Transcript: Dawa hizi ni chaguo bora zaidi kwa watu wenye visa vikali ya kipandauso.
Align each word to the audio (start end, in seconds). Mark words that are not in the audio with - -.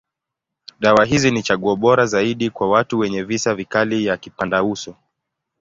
Dawa 0.79 1.05
hizi 1.05 1.31
ni 1.31 1.43
chaguo 1.43 1.75
bora 1.75 2.05
zaidi 2.05 2.49
kwa 2.49 2.69
watu 2.69 2.99
wenye 2.99 3.23
visa 3.23 3.55
vikali 3.55 4.05
ya 4.05 4.17
kipandauso. 4.17 4.95